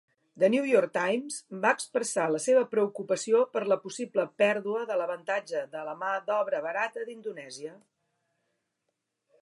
"The 0.43 0.47
New 0.51 0.63
York 0.67 0.93
Times" 0.93 1.35
va 1.65 1.73
expressar 1.79 2.23
la 2.35 2.39
seva 2.45 2.63
preocupació 2.71 3.43
per 3.57 3.63
la 3.73 3.77
possible 3.85 4.25
pèrdua 4.43 4.81
de 4.93 4.97
l'avantatge 5.01 5.63
de 5.77 5.85
la 5.91 5.95
mà 6.01 6.11
d'obra 6.31 6.65
barata 6.69 7.07
d'Indonèsia. 7.11 7.77